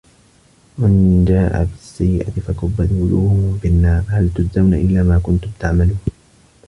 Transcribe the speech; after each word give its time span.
وَمَن 0.79 1.25
جاءَ 1.25 1.63
بِالسَّيِّئَةِ 1.65 2.31
فَكُبَّت 2.31 2.91
وُجوهُهُم 2.91 3.57
فِي 3.61 3.67
النّارِ 3.67 4.03
هَل 4.09 4.29
تُجزَونَ 4.33 4.73
إِلّا 4.73 5.03
ما 5.03 5.19
كُنتُم 5.23 5.51
تَعمَلونَ 5.59 5.99